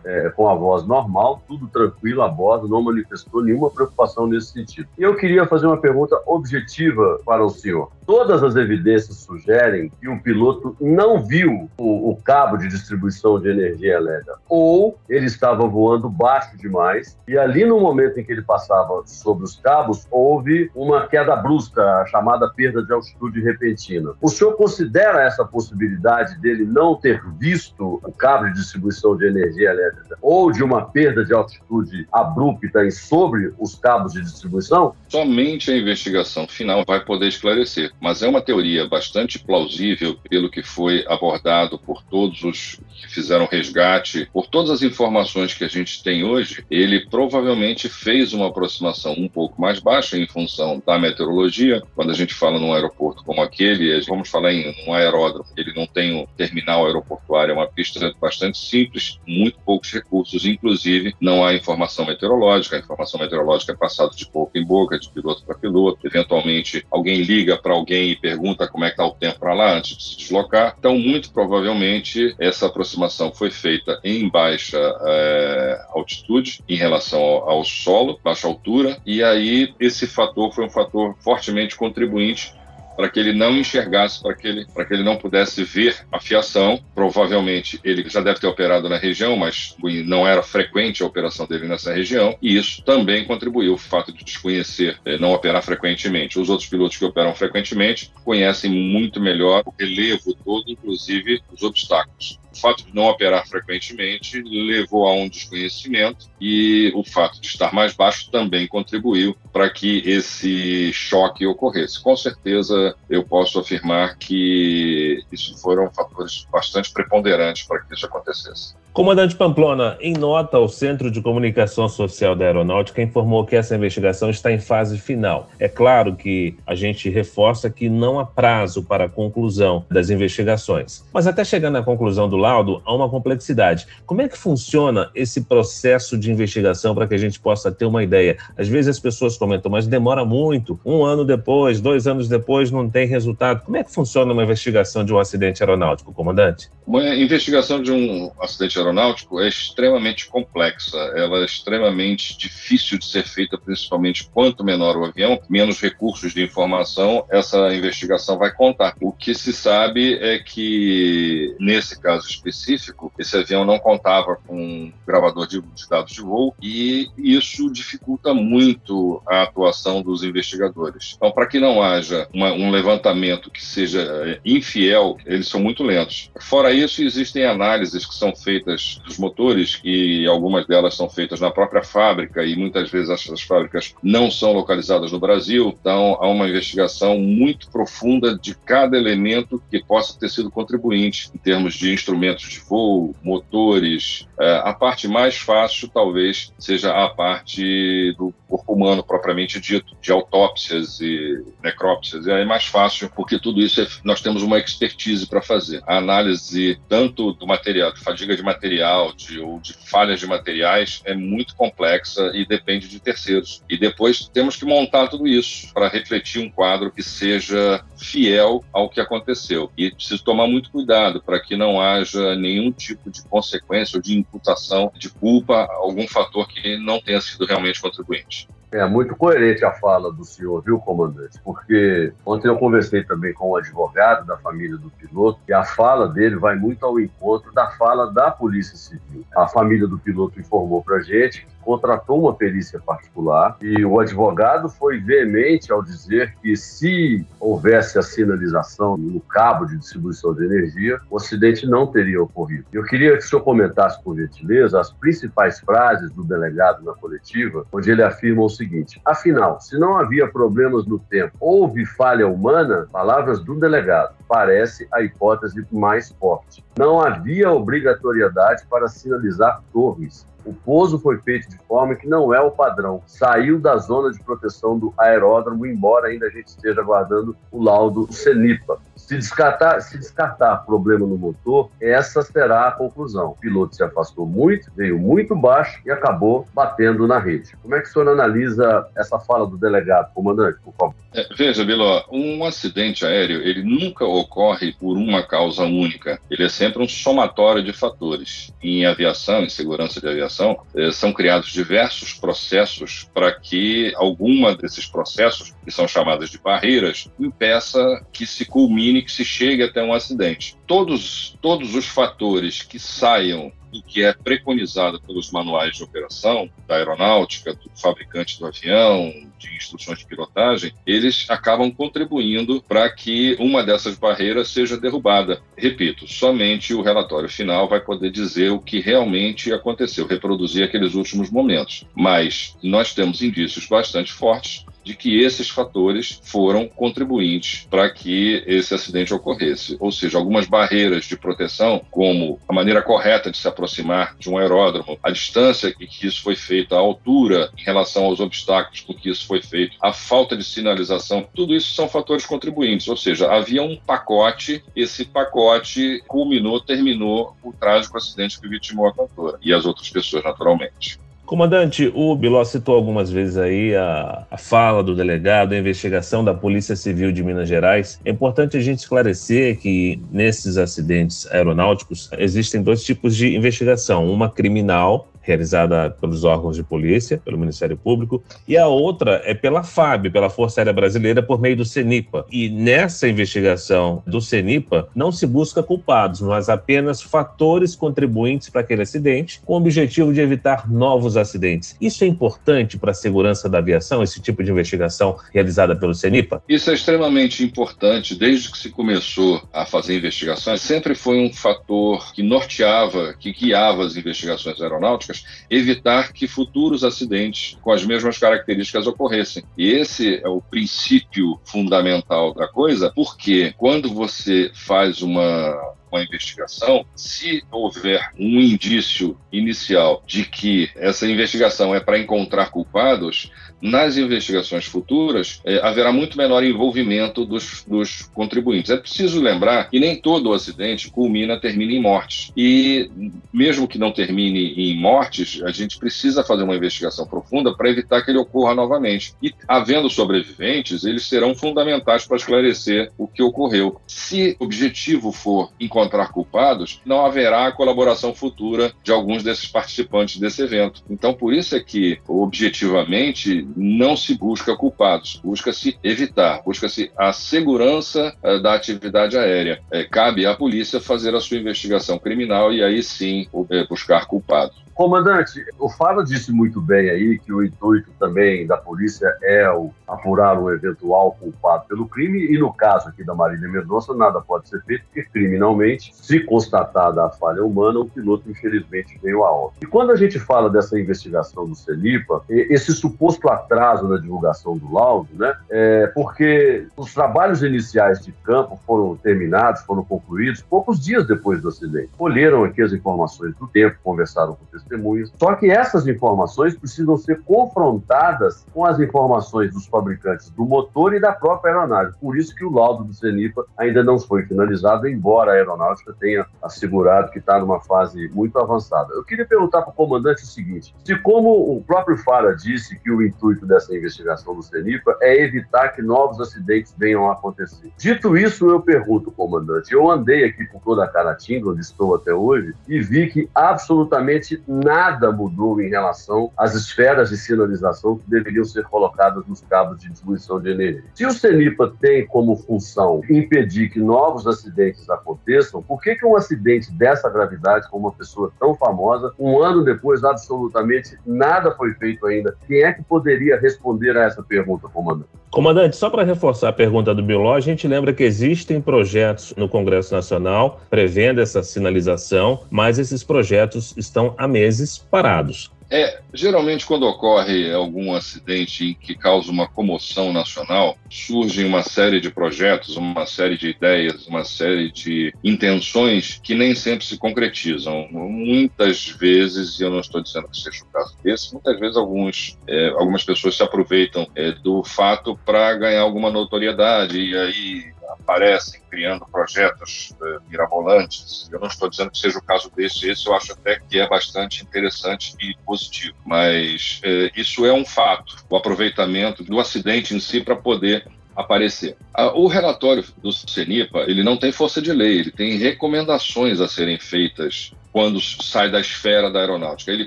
é, 0.05 0.31
com 0.31 0.49
a 0.49 0.55
voz 0.55 0.87
normal, 0.87 1.43
tudo 1.47 1.67
tranquilo 1.69 2.23
a 2.23 2.29
bordo, 2.29 2.69
não 2.69 2.83
manifestou 2.83 3.43
nenhuma 3.43 3.71
preocupação 3.71 4.27
nesse 4.27 4.53
sentido. 4.53 4.89
E 4.99 5.03
eu 5.03 5.15
queria 5.17 5.47
fazer 5.47 5.67
uma 5.67 5.77
pergunta 5.77 6.21
objetiva 6.27 7.21
para 7.25 7.45
o 7.45 7.51
senhor. 7.51 7.91
Todas 8.07 8.43
as 8.43 8.57
evidências 8.57 9.17
sugerem 9.19 9.91
que 10.01 10.09
o 10.09 10.21
piloto 10.21 10.77
não 10.81 11.23
viu 11.23 11.71
o, 11.79 12.11
o 12.11 12.17
cabo 12.17 12.57
de 12.57 12.69
distribuição 12.69 13.41
de 13.41 13.49
energia 13.49 13.95
elétrica, 13.95 14.39
ou 14.49 14.99
ele 15.09 15.27
estava 15.27 15.67
voando 15.67 16.11
baixo 16.11 16.57
demais, 16.57 17.19
e 17.27 17.39
ali 17.39 17.65
no 17.65 17.81
momento 17.81 18.19
em 18.19 18.25
que 18.25 18.33
ele 18.33 18.43
passava 18.43 19.03
sobre 19.07 19.45
os 19.45 19.57
cabos, 19.57 20.07
houve 20.11 20.71
uma 20.75 21.07
queda 21.07 21.37
brusca, 21.37 21.83
a 22.01 22.07
chamada 22.07 22.49
perda 22.49 22.83
de 22.83 22.93
altitude 22.93 23.41
repentina. 23.41 24.13
O 24.21 24.29
senhor 24.29 24.57
considera 24.57 25.23
essa 25.23 25.45
possibilidade 25.45 26.39
dele 26.41 26.65
não 26.65 26.97
ter 26.97 27.23
visto 27.39 28.01
o 28.03 28.13
cabo 28.13 28.47
de 28.47 28.55
distribuição 28.55 29.17
de 29.17 29.22
energia 29.27 29.71
elétrica, 29.71 30.17
ou 30.21 30.51
de 30.53 30.63
uma 30.63 30.85
perda 30.85 31.25
de 31.25 31.33
altitude 31.33 32.07
abrupta 32.13 32.91
sobre 32.91 33.53
os 33.59 33.75
cabos 33.75 34.13
de 34.13 34.23
distribuição? 34.23 34.95
Somente 35.09 35.71
a 35.71 35.77
investigação 35.77 36.47
final 36.47 36.85
vai 36.87 37.05
poder 37.05 37.29
esclarecer, 37.29 37.93
mas 38.01 38.23
é 38.23 38.29
uma 38.29 38.41
teoria 38.41 38.87
bastante 38.87 39.39
plausível 39.39 40.17
pelo 40.29 40.51
que 40.51 40.63
foi 40.63 41.05
abordado 41.09 41.79
por 41.79 42.03
todos 42.03 42.43
os 42.45 42.81
que 43.01 43.09
fizeram 43.09 43.49
resgate, 43.51 44.29
por 44.33 44.47
todas 44.47 44.71
as 44.71 44.83
informações 44.83 45.55
que 45.55 45.65
a 45.65 45.69
gente 45.69 46.03
tem 46.03 46.25
hoje, 46.25 46.65
ele 46.71 47.07
provavelmente 47.09 47.89
fez 47.89 48.33
uma 48.33 48.49
aproximação 48.49 49.13
um 49.13 49.29
pouco 49.29 49.61
mais 49.61 49.81
baixa 49.81 50.17
em 50.17 50.27
função 50.27 50.83
da 50.87 50.99
meteorologia. 50.99 51.83
Quando 51.95 52.11
a 52.11 52.15
gente 52.15 52.35
fala 52.35 52.59
num 52.59 52.73
aeroporto 52.73 53.25
como 53.25 53.43
aquele, 53.43 54.01
vamos 54.03 54.29
falar 54.29 54.53
em 54.53 54.75
um 54.87 54.95
aeródromo, 54.95 55.45
ele 55.57 55.73
não 55.75 55.87
tem 55.87 56.15
um 56.15 56.27
terminal 56.37 56.87
aeroportuário, 56.87 57.53
é 57.53 57.55
uma 57.55 57.67
pista 57.67 58.13
bastante 58.21 58.59
simples, 58.59 59.12
muito 59.27 59.59
poucos 59.61 59.93
recursos, 59.93 60.45
inclusive 60.45 61.15
não 61.21 61.45
há 61.45 61.55
informação 61.55 62.05
meteorológica, 62.05 62.77
a 62.77 62.79
informação 62.79 63.21
meteorológica 63.21 63.73
é 63.73 63.77
passada 63.77 64.11
de 64.15 64.27
boca 64.27 64.59
em 64.59 64.65
boca, 64.65 64.99
de 64.99 65.09
piloto 65.11 65.45
para 65.45 65.57
piloto. 65.57 66.07
Eventualmente, 66.07 66.85
alguém 66.91 67.23
liga 67.23 67.57
para 67.57 67.73
alguém 67.73 68.11
e 68.11 68.17
pergunta 68.17 68.69
como 68.69 68.85
é 68.85 68.89
que 68.89 68.95
está 68.95 69.07
o 69.07 69.13
tempo 69.13 69.41
para 69.41 69.55
lá 69.55 69.77
antes 69.77 69.97
de 69.97 70.03
se 70.05 70.17
deslocar. 70.17 70.75
Então, 70.79 70.99
muito 70.99 71.33
provavelmente, 71.33 72.35
essa 72.39 72.67
aproximação 72.67 73.33
foi 73.33 73.51
feita 73.51 74.01
em 74.05 74.29
baixa 74.29 74.79
é, 74.79 75.81
altitude, 75.91 76.63
em 76.69 76.77
relação 76.77 77.21
ao, 77.21 77.51
ao 77.51 77.65
solo, 77.65 78.19
baixa 78.23 78.47
altura, 78.47 78.99
e 79.07 79.23
aí 79.23 79.75
esse 79.81 80.07
fator 80.07 80.53
foi 80.53 80.65
um 80.65 80.71
fator 80.71 81.15
fortemente 81.21 81.77
contribuinte 81.77 82.55
para 82.97 83.09
que 83.09 83.19
ele 83.19 83.33
não 83.33 83.57
enxergasse, 83.57 84.23
para 84.23 84.35
que 84.35 84.47
ele, 84.47 84.67
para 84.67 84.85
que 84.85 84.95
ele 84.95 85.03
não 85.03 85.17
pudesse 85.17 85.65
ver 85.65 85.97
a 86.11 86.21
fiação. 86.21 86.81
Provavelmente 86.95 87.81
ele 87.85 88.09
já 88.09 88.21
deve 88.21 88.41
ter 88.41 88.47
operado 88.47 88.89
na 88.89 88.97
região, 88.97 89.37
mas 89.37 89.77
não 90.05 90.27
era 90.27 90.43
frequente 90.43 91.03
a 91.03 91.07
operação 91.07 91.47
dele 91.47 91.67
nessa 91.67 91.93
região, 91.93 92.37
e 92.41 92.57
isso 92.57 92.83
também 92.83 93.25
contribuiu 93.25 93.75
o 93.75 93.79
fato 93.79 94.13
de 94.13 94.25
desconhecer, 94.25 94.99
eh, 95.05 95.19
não 95.19 95.33
operar 95.33 95.63
frequentemente. 95.63 96.39
Os 96.39 96.49
outros 96.49 96.69
pilotos 96.69 96.97
que 96.97 97.05
operam 97.05 97.35
frequentemente 97.35 98.11
conhecem 98.25 98.71
muito 98.71 99.21
melhor 99.21 99.63
o 99.67 99.75
relevo 99.79 100.35
todo, 100.45 100.65
inclusive 100.69 101.43
os 101.53 101.63
obstáculos. 101.63 102.42
O 102.53 102.61
fato 102.61 102.85
de 102.85 102.95
não 102.95 103.05
operar 103.05 103.47
frequentemente 103.47 104.43
levou 104.43 105.07
a 105.07 105.13
um 105.15 105.29
desconhecimento 105.29 106.29
e 106.41 106.93
o 106.95 107.03
fato 107.03 107.41
de 107.41 107.47
estar 107.47 107.73
mais 107.73 107.95
baixo 107.95 108.31
também 108.31 108.67
contribuiu 108.67 109.37
para 109.53 109.71
que 109.71 110.03
esse 110.05 110.93
choque 110.93 111.47
ocorresse. 111.47 112.01
Com 112.01 112.17
certeza, 112.17 112.95
eu 113.09 113.25
posso 113.25 113.59
afirmar 113.59 114.17
que 114.19 115.25
isso 115.33 115.57
foram 115.59 115.91
fatores 115.91 116.47
bastante 116.51 116.93
preponderantes 116.93 117.63
para 117.65 117.81
que 117.81 117.95
isso 117.95 118.07
acontecesse. 118.07 118.75
Comandante 118.93 119.35
Pamplona, 119.35 119.97
em 120.03 120.13
nota, 120.13 120.59
o 120.59 120.69
Centro 120.69 121.11
de 121.11 121.23
Comunicação 121.23 121.89
Social 121.89 122.37
da 122.37 122.45
Aeronáutica 122.45 123.01
informou 123.01 123.47
que 123.47 123.57
essa 123.57 123.75
investigação 123.75 124.29
está 124.29 124.53
em 124.53 124.59
fase 124.59 124.99
final. 124.99 125.49
É 125.59 125.67
claro 125.67 126.15
que 126.15 126.59
a 126.67 126.75
gente 126.75 127.09
reforça 127.09 127.71
que 127.71 127.89
não 127.89 128.21
há 128.21 128.27
prazo 128.27 128.83
para 128.83 129.05
a 129.05 129.09
conclusão 129.09 129.83
das 129.91 130.11
investigações, 130.11 131.03
mas 131.11 131.27
até 131.27 131.43
chegar 131.43 131.71
na 131.71 131.83
conclusão 131.83 132.29
do 132.29 132.37
laudo 132.37 132.83
há 132.85 132.95
uma 132.95 133.09
complexidade. 133.09 133.87
Como 134.05 134.21
é 134.21 134.29
que 134.29 134.37
funciona 134.37 135.11
esse 135.15 135.41
processo 135.41 136.19
de 136.19 136.31
investigação 136.31 136.95
para 136.95 137.07
que 137.07 137.15
a 137.15 137.19
gente 137.19 137.41
possa 137.41 137.73
ter 137.73 137.87
uma 137.87 138.05
ideia? 138.05 138.37
Às 138.59 138.69
vezes 138.69 138.91
as 138.91 139.01
pessoas 139.01 139.39
comentam, 139.39 139.73
mas 139.73 139.87
demora 139.87 140.23
muito, 140.23 140.79
um 140.85 141.03
ano 141.03 141.25
depois, 141.25 141.81
dois 141.81 142.07
anos 142.07 142.29
depois 142.29 142.71
não 142.71 142.91
tem 142.91 143.07
resultado. 143.07 143.65
Como 143.65 143.79
é 143.79 143.83
que 143.83 143.91
funciona 143.91 144.35
uma 144.35 144.43
investigação 144.43 145.03
de 145.03 145.15
um 145.15 145.19
acidente 145.19 145.63
aeronáutico, 145.63 146.13
comandante? 146.13 146.69
Uma 146.87 147.03
investigação 147.15 147.83
de 147.83 147.91
um 147.91 148.31
acidente 148.39 148.82
aeronáutico 148.83 149.41
é 149.41 149.49
extremamente 149.49 150.27
complexa, 150.29 150.97
ela 151.17 151.39
é 151.39 151.45
extremamente 151.45 152.37
difícil 152.37 152.99
de 152.99 153.07
ser 153.07 153.27
feita, 153.27 153.59
principalmente 153.59 154.25
quanto 154.25 154.65
menor 154.65 154.97
o 154.97 155.05
avião, 155.05 155.41
menos 155.49 155.81
recursos 155.81 156.33
de 156.33 156.43
informação 156.43 157.25
essa 157.31 157.75
investigação 157.75 158.39
vai 158.39 158.53
contar. 158.53 158.95
O 159.01 159.13
que 159.13 159.35
se 159.35 159.53
sabe 159.53 160.15
é 160.15 160.39
que, 160.39 161.55
nesse 161.59 162.01
caso 162.01 162.29
específico, 162.29 163.13
esse 163.19 163.37
avião 163.37 163.65
não 163.65 163.79
contava 163.79 164.37
com 164.47 164.57
um 164.57 164.93
gravador 165.07 165.47
de, 165.47 165.61
de 165.61 165.89
dados 165.89 166.13
de 166.13 166.21
voo 166.21 166.55
e 166.63 167.09
isso 167.17 167.71
dificulta 167.73 168.35
muito 168.35 169.23
a 169.27 169.43
atuação 169.43 170.03
dos 170.03 170.23
investigadores. 170.23 171.15
Então, 171.17 171.31
para 171.31 171.47
que 171.47 171.59
não 171.59 171.83
haja 171.83 172.29
uma, 172.33 172.53
um 172.53 172.71
levantamento 172.71 173.51
que 173.51 173.65
seja 173.65 174.03
é, 174.03 174.41
infiel, 174.45 175.17
eles 175.27 175.49
são 175.49 175.61
muito 175.61 175.83
lentos. 175.83 176.31
Fora 176.41 176.73
isso, 176.73 177.03
existem 177.03 177.45
análises 177.45 178.07
que 178.07 178.15
são 178.15 178.35
feitas 178.35 178.72
feitas 178.73 179.01
dos 179.05 179.19
motores, 179.19 179.81
e 179.85 180.27
algumas 180.27 180.67
delas 180.67 180.95
são 180.95 181.09
feitas 181.09 181.41
na 181.41 181.51
própria 181.51 181.83
fábrica, 181.83 182.45
e 182.45 182.57
muitas 182.57 182.91
vezes 182.91 183.11
essas 183.11 183.43
fábricas 183.43 183.95
não 184.03 184.31
são 184.31 184.53
localizadas 184.53 185.13
no 185.13 185.21
Brasil. 185.21 185.75
Então, 185.81 186.17
há 186.21 186.29
uma 186.29 186.49
investigação 186.49 187.19
muito 187.19 187.71
profunda 187.71 188.39
de 188.39 188.55
cada 188.55 188.97
elemento 188.97 189.63
que 189.71 189.83
possa 189.83 190.19
ter 190.19 190.29
sido 190.29 190.51
contribuinte 190.51 191.31
em 191.35 191.39
termos 191.39 191.75
de 191.75 191.93
instrumentos 191.93 192.49
de 192.49 192.61
voo, 192.61 193.15
motores. 193.23 194.27
É, 194.43 194.61
a 194.65 194.75
parte 194.75 195.07
mais 195.07 195.37
fácil, 195.37 195.89
talvez, 195.89 196.53
seja 196.59 196.91
a 196.93 197.09
parte 197.09 198.13
do 198.19 198.35
corpo 198.49 198.73
humano 198.73 199.05
propriamente 199.05 199.61
dito, 199.61 199.97
de 200.01 200.11
autópsias 200.11 201.01
e 201.01 201.45
necrópsias. 201.63 202.27
É 202.27 202.45
mais 202.45 202.65
fácil, 202.65 203.09
porque 203.15 203.39
tudo 203.39 203.61
isso 203.61 203.81
é, 203.81 203.87
nós 204.03 204.21
temos 204.21 204.43
uma 204.43 204.59
expertise 204.59 205.29
para 205.29 205.41
fazer. 205.41 205.81
A 205.87 205.99
análise 205.99 206.77
tanto 206.89 207.33
do 207.35 207.47
material, 207.47 207.93
de 207.93 208.01
fadiga 208.01 208.35
de 208.35 208.43
material, 208.43 209.13
de, 209.13 209.39
ou 209.39 209.61
de 209.61 209.75
falhas 209.75 210.19
de 210.19 210.27
materiais 210.27 211.01
é 211.05 211.15
muito 211.15 211.55
complexa 211.55 212.33
e 212.35 212.45
depende 212.45 212.89
de 212.89 212.99
terceiros. 212.99 213.63
E 213.71 213.79
depois 213.79 214.29
temos 214.29 214.57
que 214.57 214.65
montar 214.65 215.07
tudo 215.07 215.29
isso 215.29 215.73
para 215.73 215.87
refletir 215.87 216.43
um 216.43 216.51
quadro 216.51 216.91
que 216.91 217.03
seja 217.03 217.85
fiel 217.97 218.65
ao 218.73 218.89
que 218.89 219.01
aconteceu. 219.01 219.71
E 219.79 219.93
preciso 219.93 220.25
tomar 220.25 220.49
muito 220.49 220.69
cuidado 220.69 221.23
para 221.23 221.39
que 221.39 221.57
não 221.57 221.81
haja 221.81 222.35
nenhum 222.35 222.73
tipo 222.73 223.09
de 223.09 223.23
consequência 223.23 223.99
ou 223.99 224.03
de 224.03 224.17
imputação 224.33 224.91
de 224.95 225.11
culpa 225.11 225.69
algum 225.71 226.09
fator 226.09 226.49
que 226.49 226.79
não 226.79 227.01
tenha 227.01 227.21
sido 227.21 227.45
realmente 227.45 227.81
contribuinte. 227.81 228.49
É 228.73 228.87
muito 228.87 229.15
coerente 229.15 229.63
a 229.67 229.73
fala 229.73 230.11
do 230.11 230.25
senhor, 230.25 230.63
viu, 230.63 230.79
comandante? 230.79 231.39
Porque 231.45 232.11
ontem 232.25 232.49
eu 232.49 232.57
conversei 232.57 233.05
também 233.05 233.35
com 233.35 233.49
o 233.49 233.51
um 233.51 233.57
advogado 233.57 234.27
da 234.27 234.39
família 234.39 234.79
do 234.79 234.91
piloto 234.91 235.41
e 235.47 235.53
a 235.53 235.63
fala 235.63 236.09
dele 236.09 236.37
vai 236.37 236.57
muito 236.57 236.87
ao 236.87 236.99
encontro 236.99 237.53
da 237.53 237.69
fala 237.73 238.11
da 238.11 238.31
Polícia 238.31 238.75
Civil. 238.75 239.27
A 239.37 239.47
família 239.47 239.87
do 239.87 239.99
piloto 239.99 240.41
informou 240.41 240.83
para 240.83 241.01
gente 241.01 241.47
contratou 241.63 242.21
uma 242.21 242.35
perícia 242.35 242.81
particular 242.81 243.57
e 243.61 243.85
o 243.85 243.99
advogado 244.01 244.69
foi 244.69 244.99
veemente 244.99 245.73
ao 245.73 245.83
dizer 245.83 246.35
que 246.43 246.57
se 246.57 247.25
houvesse 247.41 247.99
a 247.99 248.03
sinalização 248.03 248.97
no 248.97 249.21
cabo 249.21 249.65
de 249.65 249.77
distribuição 249.77 250.35
de 250.35 250.45
energia, 250.45 250.99
o 251.11 251.17
acidente 251.17 251.67
não 251.67 251.87
teria 251.87 252.23
ocorrido. 252.23 252.65
Eu 252.73 252.85
queria 252.85 253.17
que 253.17 253.25
o 253.25 253.29
senhor 253.29 253.43
comentasse, 253.43 254.03
por 254.03 254.17
gentileza, 254.17 254.81
as 254.81 254.93
principais 254.93 255.61
frases 255.61 256.11
do 256.13 256.25
delegado 256.25 256.85
na 256.85 256.93
coletiva, 256.93 257.65
onde 257.73 257.91
ele 257.91 258.03
afirma 258.03 258.43
o 258.43 258.49
seguinte: 258.49 259.01
afinal, 259.05 259.61
se 259.61 259.79
não 259.79 259.97
havia 259.97 260.29
problemas 260.29 260.87
no 260.87 260.99
tempo, 260.99 261.37
houve 261.41 261.87
falha 261.87 262.27
humana, 262.27 262.87
palavras 262.91 263.41
do 263.41 263.55
delegado, 263.55 264.15
parece 264.29 264.87
a 264.93 265.03
hipótese 265.03 265.65
mais 265.71 266.11
forte. 266.13 266.65
Não 266.79 267.01
havia 267.01 267.51
obrigatoriedade 267.51 268.65
para 268.69 268.89
sinalizar 268.89 269.63
torres 269.73 270.27
o 270.45 270.53
pouso 270.53 270.99
foi 270.99 271.19
feito 271.19 271.49
de 271.49 271.59
forma 271.59 271.95
que 271.95 272.09
não 272.09 272.35
é 272.35 272.41
o 272.41 272.51
padrão. 272.51 273.03
Saiu 273.07 273.61
da 273.61 273.77
zona 273.77 274.11
de 274.11 274.23
proteção 274.23 274.79
do 274.79 274.93
aeródromo, 274.99 275.67
embora 275.67 276.09
ainda 276.09 276.27
a 276.27 276.31
gente 276.31 276.49
esteja 276.49 276.81
aguardando 276.81 277.37
o 277.51 277.63
laudo 277.63 278.07
do 278.07 278.13
CENIPA. 278.13 278.79
Se 279.07 279.17
descartar, 279.17 279.81
se 279.81 279.99
descartar 279.99 280.59
problema 280.59 281.07
no 281.07 281.19
motor, 281.19 281.71
essa 281.81 282.23
será 282.23 282.69
a 282.69 282.71
conclusão. 282.71 283.31
O 283.31 283.37
piloto 283.37 283.75
se 283.75 283.83
afastou 283.83 284.25
muito, 284.27 284.71
veio 284.77 284.99
muito 284.99 285.35
baixo 285.35 285.81
e 285.85 285.91
acabou 285.91 286.47
batendo 286.55 287.07
na 287.07 287.19
rede. 287.19 287.51
Como 287.61 287.75
é 287.75 287.81
que 287.81 287.89
o 287.89 287.93
senhor 287.93 288.09
analisa 288.09 288.87
essa 288.97 289.19
fala 289.19 289.47
do 289.47 289.59
delegado, 289.59 290.13
comandante, 290.15 290.59
por 290.65 290.73
favor? 290.75 290.95
É, 291.13 291.27
veja, 291.37 291.65
Biló, 291.65 292.05
um 292.11 292.45
acidente 292.45 293.05
aéreo, 293.05 293.43
ele 293.43 293.63
nunca 293.63 294.05
ocorre 294.05 294.73
por 294.73 294.97
uma 294.97 295.23
causa 295.23 295.65
única. 295.65 296.19
Ele 296.31 296.45
é 296.45 296.49
sempre 296.49 296.83
um 296.83 296.89
somatório 296.89 297.63
de 297.63 297.73
fatores. 297.73 298.53
Em 298.63 298.87
aviação, 298.87 299.43
em 299.43 299.49
segurança 299.49 300.01
de 300.01 300.09
aviação, 300.09 300.61
eh, 300.75 300.91
são 300.93 301.13
criados 301.13 301.53
diversos 301.53 302.15
processos 302.15 303.11
para 303.13 303.33
que 303.33 303.93
alguma 303.97 304.55
desses 304.55 304.87
processos, 304.87 305.55
que 305.65 305.71
são 305.71 305.87
chamadas 305.87 306.31
de 306.31 306.39
barreiras, 306.39 307.09
impeça 307.19 308.05
que 308.13 308.27
se 308.27 308.45
culmine, 308.45 309.03
que 309.03 309.13
se 309.13 309.25
chegue 309.25 309.63
até 309.63 309.83
um 309.83 309.93
acidente. 309.93 310.57
Todos, 310.67 311.37
todos 311.41 311.75
os 311.75 311.87
fatores 311.87 312.63
que 312.63 312.79
saiam 312.79 313.53
do 313.73 313.83
que 313.83 314.05
é 314.05 314.13
preconizado 314.13 315.01
pelos 315.01 315.31
manuais 315.31 315.77
de 315.77 315.83
operação 315.83 316.49
da 316.69 316.77
aeronáutica, 316.77 317.55
do 317.55 317.71
fabricante 317.75 318.39
do 318.39 318.47
avião, 318.47 319.11
de 319.39 319.57
instruções 319.57 320.01
de 320.01 320.07
pilotagem, 320.07 320.75
eles 320.87 321.25
acabam 321.31 321.71
contribuindo 321.71 322.63
para 322.63 322.89
que 322.91 323.35
uma 323.41 323.65
dessas 323.65 323.97
barreiras 323.97 324.49
seja 324.49 324.77
derrubada. 324.77 325.43
Repito, 325.57 326.07
somente 326.07 326.75
o 326.75 326.83
relatório 326.83 327.31
final 327.31 327.67
vai 327.67 327.81
poder 327.81 328.11
dizer 328.11 328.51
o 328.51 328.61
que 328.61 328.79
realmente 328.79 329.53
aconteceu, 329.53 330.07
reproduzir 330.07 330.65
aqueles 330.65 330.95
últimos 330.95 331.31
momentos. 331.31 331.87
Mas 331.95 332.57
nós 332.63 332.93
temos 332.93 333.23
indícios 333.23 333.67
bastante 333.67 334.13
fortes 334.13 334.67
de 334.85 334.95
que 334.95 335.21
esses 335.21 335.49
fatores 335.49 336.21
foram 336.25 336.69
contribuintes 336.69 337.67
para 337.71 337.91
que 337.91 338.43
esse 338.47 338.75
acidente 338.75 339.15
ocorresse. 339.15 339.77
Ou 339.81 339.93
seja, 339.93 340.19
algumas 340.19 340.47
barreiras 340.47 341.05
de 341.05 341.17
proteção, 341.17 341.85
como 341.91 342.39
a 342.49 342.53
maneira 342.53 342.83
correta 342.83 343.31
de 343.31 343.39
se 343.39 343.49
aproximar 343.49 344.17
de 344.19 344.31
um 344.31 344.39
aeródromo, 344.39 344.99
a 345.03 345.11
distância 345.11 345.73
que, 345.73 345.87
que 345.87 346.07
isso 346.07 346.23
foi 346.23 346.37
feito, 346.37 346.75
a 346.75 346.79
altura 346.79 347.51
em 347.57 347.63
relação 347.63 348.05
aos 348.05 348.21
obstáculos 348.21 348.81
com 348.81 348.95
que 348.95 349.11
isso 349.11 349.27
foi 349.27 349.43
feito, 349.43 349.77
a 349.81 349.93
falta 349.93 350.37
de 350.37 350.45
sinalização, 350.45 351.27
tudo 351.35 351.55
isso 351.55 351.75
são 351.75 351.89
fatores 351.89 352.27
contribuintes. 352.27 352.89
Ou 352.89 352.97
seja, 352.97 353.31
havia 353.33 353.63
um 353.63 353.77
pacote, 353.77 354.65
esse 354.75 355.05
pacote 355.05 356.03
culminou, 356.07 356.61
terminou 356.61 357.37
o 357.43 357.53
trágico 357.53 357.97
acidente 357.97 358.41
que 358.41 358.49
vitimou 358.49 358.87
a 358.87 358.95
cantora 358.95 359.39
e 359.43 359.53
as 359.53 359.65
outras 359.65 359.89
pessoas, 359.91 360.25
naturalmente. 360.25 361.02
Comandante, 361.33 361.91
o 361.95 362.15
Biló 362.15 362.45
citou 362.45 362.75
algumas 362.75 363.11
vezes 363.11 363.39
aí 363.39 363.75
a, 363.75 364.27
a, 364.31 364.37
fala 364.37 364.83
do 364.83 364.95
delegado, 364.95 365.55
a 365.55 365.59
investigação 365.59 366.23
da 366.23 366.35
Polícia 366.35 366.77
Civil 366.77 367.11
de 367.11 367.25
Minas 367.25 367.49
Gerais. 367.49 367.99
É 368.05 368.11
importante 368.11 368.59
a 368.59 368.61
gente 368.61 368.81
esclarecer 368.81 369.59
que 369.59 369.99
nesses 370.13 370.59
acidentes 370.59 371.27
aeronáuticos 371.33 372.11
existem 372.19 372.63
dois 372.63 372.85
tipos 372.85 373.17
de 373.17 373.35
investigação: 373.35 374.13
uma 374.13 374.29
criminal 374.29 375.09
realizada 375.23 375.91
pelos 375.91 376.25
órgãos 376.25 376.57
de 376.57 376.63
polícia, 376.63 377.21
pelo 377.25 377.39
Ministério 377.39 377.77
Público, 377.77 378.23
e 378.47 378.57
a 378.57 378.67
outra 378.67 379.23
é 379.25 379.35
pela 379.35 379.63
FAB, 379.63 380.11
pela 380.11 380.29
Força 380.29 380.61
Aérea 380.61 380.73
Brasileira, 380.73 381.23
por 381.23 381.41
meio 381.41 381.57
do 381.57 381.65
CENIPA. 381.65 382.27
E 382.31 382.49
nessa 382.49 383.09
investigação 383.09 384.03
do 384.07 384.21
CENIPA, 384.21 384.89
não 384.95 385.13
se 385.13 385.27
busca 385.27 385.63
culpados, 385.63 386.21
mas 386.21 386.49
apenas 386.49 387.01
fatores 387.01 387.75
contribuintes 387.75 388.51
para 388.51 388.61
aquele 388.61 388.83
acidente, 388.83 389.41
com 389.45 389.55
o 389.55 389.57
objetivo 389.57 390.13
de 390.13 390.21
evitar 390.21 390.71
novos 390.71 391.17
acidentes. 391.17 391.77
Isso 391.81 392.05
é 392.05 392.07
importante 392.07 392.79
para 392.79 392.91
a 392.91 392.95
segurança 392.95 393.49
da 393.49 393.59
aviação, 393.59 394.03
esse 394.03 394.21
tipo 394.21 394.43
de 394.43 394.51
investigação 394.51 395.17
realizada 395.33 395.77
pelo 395.77 395.95
CENIPA? 395.95 396.43
Isso 396.49 396.71
é 396.71 396.75
extremamente 396.75 397.45
importante. 397.45 398.15
Desde 398.15 398.51
que 398.51 398.59
se 398.59 398.71
começou 398.71 399.43
a 399.53 399.65
fazer 399.65 399.97
investigações, 399.97 400.61
sempre 400.61 400.95
foi 400.95 401.19
um 401.19 401.33
fator 401.33 402.13
que 402.13 402.23
norteava, 402.23 403.15
que 403.19 403.33
guiava 403.33 403.85
as 403.85 403.97
investigações 403.97 404.61
aeronáuticas 404.61 405.12
evitar 405.51 406.13
que 406.13 406.27
futuros 406.27 406.85
acidentes 406.85 407.59
com 407.61 407.73
as 407.73 407.85
mesmas 407.85 408.19
características 408.19 408.87
ocorressem. 408.87 409.45
E 409.57 409.71
esse 409.71 410.21
é 410.23 410.29
o 410.29 410.41
princípio 410.41 411.41
fundamental 411.45 412.35
da 412.35 412.47
coisa, 412.47 412.93
porque 412.95 413.55
quando 413.57 413.93
você 413.93 414.51
faz 414.55 415.03
uma 415.03 415.75
uma 415.93 416.03
investigação, 416.03 416.85
se 416.97 417.45
houver 417.51 418.11
um 418.19 418.41
indício 418.41 419.17
inicial 419.31 420.03
de 420.07 420.25
que 420.25 420.71
essa 420.75 421.07
investigação 421.07 421.75
é 421.75 421.81
para 421.81 421.99
encontrar 421.99 422.51
culpados, 422.51 423.31
nas 423.63 423.97
investigações 423.97 424.65
futuras 424.65 425.41
é, 425.45 425.65
haverá 425.65 425.93
muito 425.93 426.19
menor 426.19 426.43
envolvimento 426.43 427.25
dos, 427.25 427.65
dos, 427.65 428.03
contribuintes. 428.13 428.73
É 428.73 428.77
preciso 428.77 429.21
lembrar 429.21 429.71
que 429.71 429.79
nem 429.79 429.95
todo 429.95 430.33
acidente 430.33 430.91
culmina, 430.91 431.39
termina 431.39 431.73
em 431.73 431.81
mortes. 431.81 432.33
E 432.37 432.91
mesmo 433.33 433.69
que 433.69 433.79
não 433.79 433.93
termine 433.93 434.55
em 434.57 434.77
mortes, 434.77 435.41
a 435.45 435.53
gente 435.53 435.79
precisa 435.79 436.25
fazer 436.25 436.43
uma 436.43 436.57
investigação 436.57 437.07
profunda 437.07 437.55
para 437.57 437.71
evitar 437.71 438.03
que 438.03 438.11
ele 438.11 438.19
ocorra 438.19 438.55
novamente. 438.55 439.15
E 439.23 439.33
havendo 439.47 439.89
sobreviventes, 439.89 440.85
eles 440.85 441.07
serão 441.07 441.35
fundamentais 441.35 442.05
para 442.05 442.17
esclarecer 442.17 442.91
o 442.99 443.07
que 443.07 443.23
ocorreu. 443.23 443.81
Se 443.87 444.37
o 444.41 444.45
objetivo 444.45 445.13
for 445.13 445.53
encontrar 445.61 445.82
culpados, 446.13 446.81
não 446.85 447.05
haverá 447.05 447.51
colaboração 447.53 448.15
futura 448.15 448.73
de 448.83 448.93
alguns 448.93 449.23
desses 449.23 449.47
participantes 449.47 450.19
desse 450.19 450.43
evento. 450.43 450.83
Então, 450.89 451.15
por 451.15 451.33
isso 451.33 451.57
é 451.57 451.61
que, 451.61 451.99
objetivamente, 452.09 453.47
não 453.57 453.97
se 453.97 454.17
busca 454.17 454.57
culpados, 454.57 455.21
busca-se 455.23 455.79
evitar, 455.83 456.43
busca-se 456.43 456.91
a 456.97 457.13
segurança 457.13 458.15
uh, 458.23 458.41
da 458.43 458.55
atividade 458.55 459.17
aérea. 459.17 459.63
É, 459.71 459.85
cabe 459.85 460.27
à 460.27 460.35
polícia 460.35 460.81
fazer 460.81 461.15
a 461.15 461.21
sua 461.21 461.39
investigação 461.39 461.99
criminal 461.99 462.53
e 462.53 462.63
aí 462.63 462.83
sim 462.83 463.27
uh, 463.33 463.47
buscar 463.69 464.07
culpados. 464.07 464.63
Comandante, 464.75 465.45
o 465.59 465.69
Fábio 465.69 466.05
disse 466.05 466.33
muito 466.33 466.61
bem 466.61 466.89
aí 466.89 467.19
que 467.19 467.33
o 467.33 467.45
intuito 467.45 467.91
também 467.99 468.47
da 468.47 468.57
polícia 468.57 469.15
é 469.23 469.51
o 469.51 469.71
apurar 469.87 470.39
um 470.39 470.51
eventual 470.51 471.13
culpado 471.21 471.67
pelo 471.69 471.87
crime 471.87 472.25
e 472.25 472.39
no 472.39 472.53
caso 472.53 472.89
aqui 472.89 473.05
da 473.05 473.15
Marília 473.15 473.49
Mendonça 473.49 473.93
nada 473.95 474.21
pode 474.21 474.49
ser 474.49 474.63
feito 474.63 474.85
porque 474.87 475.05
criminalmente, 475.05 475.95
se 475.95 476.21
constatada 476.21 477.05
a 477.05 477.11
falha 477.11 477.45
humana, 477.45 477.81
o 477.81 477.89
piloto 477.89 478.31
infelizmente 478.31 478.99
veio 479.03 479.25
a 479.25 479.31
óbito. 479.31 479.59
E 479.63 479.67
quando 479.67 479.91
a 479.91 479.97
gente 479.97 480.19
fala 480.19 480.49
dessa 480.49 480.79
investigação 480.79 481.47
do 481.47 481.55
CENIPA, 481.55 482.23
esse 482.29 482.73
suposto 482.73 483.29
atraso 483.29 483.87
na 483.87 483.99
divulgação 483.99 484.57
do 484.57 484.73
laudo, 484.73 485.09
né, 485.15 485.35
é 485.51 485.87
porque 485.89 486.67
os 486.77 486.95
trabalhos 486.95 487.43
iniciais 487.43 488.03
de 488.03 488.13
campo 488.13 488.59
foram 488.67 488.97
terminados, 488.97 489.63
foram 489.63 489.85
concluídos 489.85 490.41
poucos 490.43 490.83
dias 490.83 491.07
depois 491.07 491.43
do 491.43 491.49
acidente. 491.49 491.91
Colheram 491.99 492.45
aqui 492.45 492.63
as 492.63 492.73
informações 492.73 493.35
do 493.37 493.47
tempo, 493.47 493.77
conversaram 493.83 494.35
com 494.35 494.45
testemunhas. 494.63 495.13
Só 495.19 495.35
que 495.35 495.51
essas 495.51 495.87
informações 495.87 496.57
precisam 496.57 496.97
ser 496.97 497.21
confrontadas 497.23 498.47
com 498.53 498.65
as 498.65 498.79
informações 498.81 499.53
dos 499.53 499.67
fabricantes 499.67 500.31
do 500.31 500.45
motor 500.45 500.95
e 500.95 501.01
da 501.01 501.13
própria 501.13 501.53
aeronave. 501.53 501.93
Por 502.01 502.17
isso 502.17 502.35
que 502.35 502.45
o 502.45 502.53
laudo 502.53 502.85
do 502.85 502.93
CENIPA 502.93 503.45
ainda 503.57 503.83
não 503.83 503.99
foi 503.99 504.25
finalizado, 504.25 504.89
embora 504.89 505.33
a 505.33 505.35
aeronáutica 505.35 505.95
tenha 505.99 506.27
assegurado 506.43 507.11
que 507.11 507.19
está 507.19 507.39
numa 507.39 507.61
fase 507.61 508.09
muito 508.09 508.39
avançada. 508.39 508.93
Eu 508.95 509.05
queria 509.05 509.27
perguntar 509.27 509.63
para 509.63 509.71
o 509.71 509.75
comandante 509.75 510.23
o 510.23 510.27
seguinte: 510.27 510.75
se 510.85 510.97
como 510.99 511.57
o 511.57 511.63
próprio 511.63 511.97
Fara 511.99 512.35
disse 512.35 512.79
que 512.79 512.91
o 512.91 513.03
intuito 513.03 513.47
dessa 513.47 513.75
investigação 513.75 514.35
do 514.35 514.43
CENIPA 514.43 514.97
é 515.01 515.23
evitar 515.23 515.71
que 515.71 515.83
novos 515.83 516.21
acidentes 516.21 516.75
venham 516.77 517.09
a 517.09 517.13
acontecer. 517.13 517.71
Dito 517.77 518.17
isso, 518.17 518.49
eu 518.49 518.61
pergunto, 518.61 519.11
comandante, 519.11 519.73
eu 519.73 519.91
andei 519.91 520.25
aqui 520.25 520.45
por 520.45 520.61
toda 520.63 520.85
a 520.85 520.89
Caratinga, 520.89 521.51
onde 521.51 521.61
estou 521.61 521.95
até 521.95 522.13
hoje, 522.13 522.55
e 522.69 522.81
vi 522.81 523.09
que 523.09 523.29
absolutamente 523.35 524.43
nada 524.53 525.11
mudou 525.11 525.61
em 525.61 525.69
relação 525.69 526.31
às 526.37 526.55
esferas 526.55 527.11
de 527.11 527.17
sinalização 527.17 527.97
que 527.97 528.09
deveriam 528.09 528.45
ser 528.45 528.65
colocadas 528.65 529.27
nos 529.27 529.41
cabos 529.41 529.81
de 529.81 529.89
distribuição 529.89 530.41
de 530.41 530.51
energia. 530.51 530.85
Se 530.95 531.07
o 531.07 531.13
CENIPA 531.13 531.73
tem 531.81 532.07
como 532.07 532.37
função 532.37 533.03
impedir 533.09 533.71
que 533.71 533.81
novos 533.81 534.27
acidentes 534.27 534.89
aconteçam, 534.91 535.63
por 535.63 535.81
que, 535.81 535.95
que 535.95 536.05
um 536.05 536.17
acidente 536.17 536.71
dessa 536.73 537.09
gravidade, 537.09 537.69
com 537.71 537.79
uma 537.79 537.93
pessoa 537.93 538.33
tão 538.39 538.55
famosa, 538.55 539.13
um 539.19 539.41
ano 539.41 539.65
depois, 539.65 540.05
absolutamente 540.05 540.99
nada 541.07 541.53
foi 541.53 541.73
feito 541.75 542.07
ainda? 542.07 542.37
Quem 542.47 542.63
é 542.63 542.73
que 542.73 542.83
poderia 542.83 543.39
responder 543.39 543.97
a 543.97 544.05
essa 544.05 544.23
pergunta, 544.23 544.69
comandante? 544.69 545.09
Comandante, 545.33 545.77
só 545.77 545.89
para 545.89 546.05
reforçar 546.05 546.51
a 546.51 546.53
pergunta 546.53 546.95
do 546.95 547.03
Biló, 547.03 547.35
a 547.35 547.41
gente 547.41 547.67
lembra 547.67 547.95
que 547.95 548.03
existem 548.03 548.61
projetos 548.61 549.33
no 549.35 549.49
Congresso 549.49 549.95
Nacional 549.95 550.61
prevendo 550.69 551.23
essa 551.23 551.43
sinalização, 551.43 552.41
mas 552.51 552.79
esses 552.79 553.03
projetos 553.03 553.75
estão 553.79 554.15
a 554.19 554.29
meses 554.43 554.79
parados. 554.91 555.51
É, 555.71 556.01
geralmente 556.13 556.67
quando 556.67 556.83
ocorre 556.83 557.51
algum 557.51 557.95
acidente 557.95 558.75
que 558.79 558.95
causa 558.95 559.33
uma 559.33 559.49
comoção 559.49 560.13
nacional, 560.13 560.77
surgem 560.91 561.47
uma 561.47 561.63
série 561.63 561.99
de 561.99 562.11
projetos, 562.11 562.77
uma 562.77 563.07
série 563.07 563.39
de 563.39 563.49
ideias, 563.49 564.07
uma 564.07 564.23
série 564.23 564.71
de 564.71 565.15
intenções 565.25 566.21
que 566.23 566.35
nem 566.35 566.55
sempre 566.55 566.85
se 566.85 566.99
concretizam. 566.99 567.89
Muitas 567.91 568.91
vezes, 568.91 569.59
e 569.59 569.63
eu 569.63 569.71
não 569.71 569.81
estou 569.81 570.03
dizendo 570.03 570.29
que 570.29 570.37
seja 570.37 570.63
o 570.63 570.67
caso 570.67 570.95
desse, 571.03 571.33
muitas 571.33 571.59
vezes 571.59 571.77
alguns, 571.79 572.37
é, 572.47 572.69
algumas 572.69 573.03
pessoas 573.03 573.35
se 573.35 573.43
aproveitam 573.43 574.07
é, 574.15 574.33
do 574.33 574.63
fato 574.63 575.19
para 575.25 575.55
ganhar 575.55 575.81
alguma 575.81 576.11
notoriedade 576.11 577.01
e 577.01 577.17
aí 577.17 577.72
aparecem 577.89 578.61
criando 578.71 579.07
projetos 579.07 579.95
uh, 580.01 580.21
mirabolantes. 580.29 581.29
Eu 581.31 581.41
não 581.41 581.49
estou 581.49 581.69
dizendo 581.69 581.91
que 581.91 581.99
seja 581.99 582.19
o 582.19 582.23
caso 582.23 582.51
desse, 582.55 582.89
esse 582.89 583.07
eu 583.07 583.15
acho 583.15 583.33
até 583.33 583.59
que 583.59 583.79
é 583.79 583.89
bastante 583.89 584.43
interessante 584.43 585.15
e 585.21 585.37
positivo, 585.45 585.97
mas 586.05 586.81
uh, 586.85 587.11
isso 587.17 587.45
é 587.47 587.53
um 587.53 587.65
fato, 587.65 588.17
o 588.29 588.37
aproveitamento 588.37 589.23
do 589.25 589.39
acidente 589.41 589.95
em 589.95 590.01
si 590.01 590.21
para 590.21 590.37
poder 590.37 590.87
aparecer. 591.15 591.77
O 592.15 592.27
relatório 592.27 592.85
do 593.03 593.13
CENIPA, 593.13 593.81
ele 593.81 594.03
não 594.03 594.17
tem 594.17 594.33
força 594.33 594.63
de 594.63 594.73
lei, 594.73 594.99
ele 594.99 595.11
tem 595.11 595.37
recomendações 595.37 596.41
a 596.41 596.49
serem 596.49 596.79
feitas 596.79 597.53
quando 597.73 598.01
sai 598.01 598.51
da 598.51 598.61
esfera 598.61 599.11
da 599.11 599.21
aeronáutica. 599.21 599.73
Ele 599.73 599.87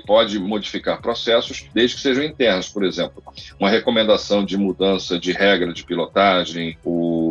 pode 0.00 0.38
modificar 0.38 1.00
processos 1.00 1.66
desde 1.72 1.96
que 1.96 2.02
sejam 2.02 2.24
internos, 2.24 2.68
por 2.68 2.84
exemplo, 2.84 3.22
uma 3.60 3.70
recomendação 3.70 4.44
de 4.44 4.56
mudança 4.56 5.18
de 5.18 5.32
regra 5.32 5.72
de 5.72 5.84
pilotagem, 5.84 6.76
o, 6.84 7.25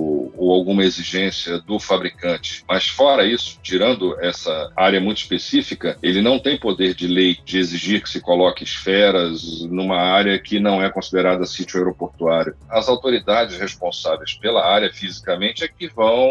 ou 0.46 0.54
alguma 0.54 0.84
exigência 0.84 1.60
do 1.60 1.80
fabricante. 1.80 2.64
Mas 2.68 2.88
fora 2.88 3.26
isso, 3.26 3.60
tirando 3.64 4.16
essa 4.22 4.72
área 4.76 5.02
muito 5.02 5.18
específica, 5.18 5.98
ele 6.04 6.22
não 6.22 6.38
tem 6.38 6.56
poder 6.56 6.94
de 6.94 7.08
lei 7.08 7.36
de 7.44 7.58
exigir 7.58 8.04
que 8.04 8.10
se 8.10 8.22
coloque 8.22 8.64
esferas 8.64 9.64
numa 9.64 9.98
área 9.98 10.38
que 10.38 10.60
não 10.60 10.84
é 10.84 10.90
considerada 10.90 11.46
sítio 11.46 11.80
aeroportuário. 11.80 12.56
As 12.70 12.88
autoridades 12.88 13.58
responsáveis 13.58 14.36
pela 14.36 14.64
área 14.64 14.94
fisicamente 14.94 15.64
é 15.64 15.68
que 15.68 15.88
vão 15.88 16.30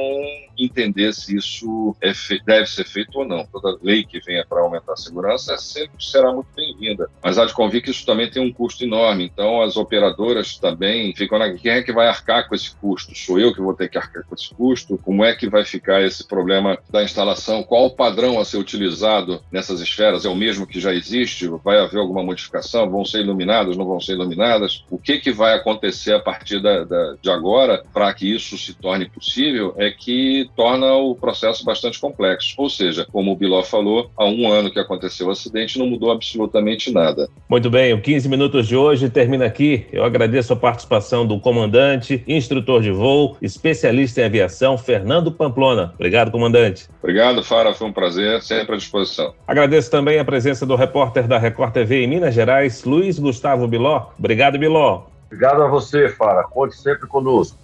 entender 0.58 1.12
se 1.12 1.36
isso 1.36 1.96
é 2.00 2.12
deve 2.44 2.66
ser 2.66 2.84
feito 2.84 3.18
ou 3.18 3.26
não. 3.26 3.46
Toda 3.46 3.78
lei 3.82 4.04
que 4.04 4.20
venha 4.20 4.44
para 4.44 4.60
aumentar 4.60 4.92
a 4.92 4.96
segurança 4.96 5.56
sempre 5.58 6.04
será 6.04 6.32
muito 6.32 6.48
bem-vinda. 6.54 7.08
Mas 7.22 7.38
há 7.38 7.44
de 7.44 7.52
convir 7.52 7.82
que 7.82 7.90
isso 7.90 8.06
também 8.06 8.30
tem 8.30 8.42
um 8.42 8.52
custo 8.52 8.84
enorme. 8.84 9.24
Então, 9.24 9.62
as 9.62 9.76
operadoras 9.76 10.56
também 10.56 11.14
ficam 11.14 11.38
na. 11.38 11.52
Quem 11.54 11.72
é 11.72 11.82
que 11.82 11.92
vai 11.92 12.06
arcar 12.06 12.48
com 12.48 12.54
esse 12.54 12.74
custo? 12.76 13.16
Sou 13.16 13.38
eu 13.38 13.52
que 13.52 13.60
vou 13.60 13.74
ter 13.74 13.88
que 13.88 13.98
arcar 13.98 14.24
com 14.24 14.34
esse 14.34 14.54
custo? 14.54 14.98
Como 14.98 15.24
é 15.24 15.34
que 15.34 15.48
vai 15.48 15.64
ficar 15.64 16.02
esse 16.02 16.26
problema 16.26 16.78
da 16.90 17.02
instalação? 17.02 17.62
Qual 17.62 17.86
o 17.86 17.90
padrão 17.90 18.38
a 18.38 18.44
ser 18.44 18.58
utilizado 18.58 19.42
nessas 19.50 19.80
esferas? 19.80 20.24
É 20.24 20.28
o 20.28 20.36
mesmo 20.36 20.66
que 20.66 20.80
já 20.80 20.92
existe? 20.92 21.48
Vai 21.62 21.78
haver 21.78 21.98
alguma 21.98 22.22
modificação? 22.22 22.88
Vão 22.88 23.04
ser 23.04 23.20
iluminadas? 23.20 23.76
Não 23.76 23.84
vão 23.84 24.00
ser 24.00 24.12
iluminadas? 24.12 24.84
O 24.90 24.98
que, 24.98 25.18
que 25.18 25.32
vai 25.32 25.54
acontecer 25.54 26.14
a 26.14 26.20
partir 26.20 26.60
da, 26.60 26.84
da, 26.84 27.16
de 27.20 27.30
agora 27.30 27.84
para 27.92 28.12
que 28.12 28.32
isso 28.32 28.56
se 28.58 28.74
torne 28.74 29.08
possível 29.08 29.74
é 29.76 29.90
que 30.46 30.54
torna 30.54 30.92
o 30.94 31.14
processo 31.14 31.64
bastante 31.64 31.98
complexo. 31.98 32.54
Ou 32.58 32.68
seja, 32.68 33.06
como 33.10 33.32
o 33.32 33.36
Biló 33.36 33.62
falou, 33.62 34.10
há 34.16 34.24
um 34.24 34.50
ano 34.50 34.70
que 34.70 34.78
aconteceu 34.78 35.28
o 35.28 35.30
acidente, 35.30 35.78
não 35.78 35.86
mudou 35.86 36.10
absolutamente 36.10 36.92
nada. 36.92 37.28
Muito 37.48 37.70
bem, 37.70 37.92
o 37.92 38.00
15 38.00 38.28
minutos 38.28 38.68
de 38.68 38.76
hoje 38.76 39.08
termina 39.08 39.46
aqui. 39.46 39.86
Eu 39.92 40.04
agradeço 40.04 40.52
a 40.52 40.56
participação 40.56 41.26
do 41.26 41.40
comandante, 41.40 42.22
instrutor 42.26 42.82
de 42.82 42.90
voo, 42.90 43.36
especialista 43.40 44.20
em 44.20 44.24
aviação, 44.24 44.76
Fernando 44.76 45.32
Pamplona. 45.32 45.92
Obrigado, 45.94 46.30
comandante. 46.30 46.88
Obrigado, 47.02 47.42
Fara. 47.42 47.74
Foi 47.74 47.86
um 47.86 47.92
prazer, 47.92 48.42
sempre 48.42 48.74
à 48.74 48.78
disposição. 48.78 49.34
Agradeço 49.46 49.90
também 49.90 50.18
a 50.18 50.24
presença 50.24 50.66
do 50.66 50.76
repórter 50.76 51.26
da 51.26 51.38
Record 51.38 51.72
TV 51.72 52.02
em 52.02 52.06
Minas 52.06 52.34
Gerais, 52.34 52.84
Luiz 52.84 53.18
Gustavo 53.18 53.66
Biló. 53.66 54.08
Obrigado, 54.18 54.58
Biló. 54.58 55.04
Obrigado 55.26 55.62
a 55.62 55.68
você, 55.68 56.08
Fara. 56.08 56.44
Conte 56.44 56.76
sempre 56.76 57.08
conosco. 57.08 57.63